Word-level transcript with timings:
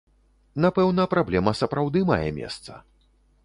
Напэўна, 0.65 1.05
праблема 1.13 1.55
сапраўды 1.61 2.05
мае 2.11 2.29
месца. 2.41 2.71